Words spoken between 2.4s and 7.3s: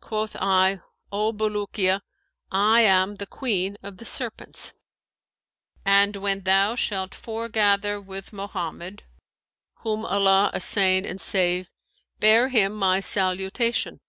I am the Queen of the Serpents; and when thou shalt